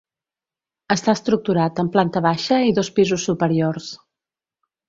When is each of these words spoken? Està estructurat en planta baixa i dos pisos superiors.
Està 0.95 1.13
estructurat 1.17 1.81
en 1.83 1.91
planta 1.97 2.25
baixa 2.29 2.59
i 2.71 2.75
dos 2.81 2.91
pisos 2.99 3.27
superiors. 3.31 3.93